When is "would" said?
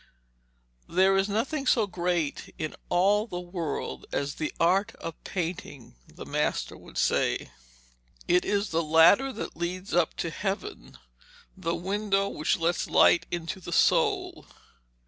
6.75-6.97